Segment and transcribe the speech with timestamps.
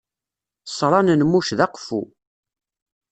[0.71, 2.01] Ṣṣran n muc d aqeffu.